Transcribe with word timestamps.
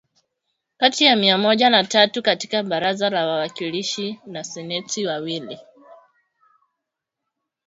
kati 0.77 1.03
ya 1.05 1.15
mia 1.15 1.37
moja 1.37 1.69
na 1.69 1.83
tatu 1.83 2.23
katika 2.23 2.63
Baraza 2.63 3.09
la 3.09 3.27
Wawakilishi 3.27 4.19
na 4.25 4.43
Seneti 4.43 5.05
wawili 5.05 5.59